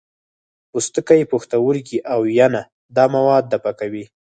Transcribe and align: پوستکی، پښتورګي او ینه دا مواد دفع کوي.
پوستکی، 0.69 1.21
پښتورګي 1.31 1.97
او 2.13 2.21
ینه 2.37 2.61
دا 2.95 3.05
مواد 3.15 3.43
دفع 3.53 3.73
کوي. 3.79 4.05